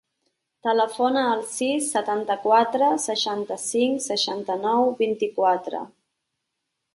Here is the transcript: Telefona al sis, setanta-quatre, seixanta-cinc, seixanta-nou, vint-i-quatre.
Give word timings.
Telefona 0.67 1.25
al 1.33 1.43
sis, 1.51 1.89
setanta-quatre, 1.97 2.87
seixanta-cinc, 3.03 4.01
seixanta-nou, 4.07 4.91
vint-i-quatre. 5.05 5.85